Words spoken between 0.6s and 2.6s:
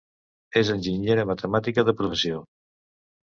És enginyera matemàtica de professió.